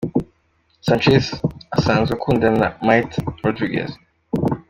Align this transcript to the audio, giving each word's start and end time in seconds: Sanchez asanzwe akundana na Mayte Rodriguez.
Sanchez 0.85 1.25
asanzwe 1.75 2.11
akundana 2.15 2.57
na 2.61 2.67
Mayte 2.85 3.17
Rodriguez. 3.45 3.91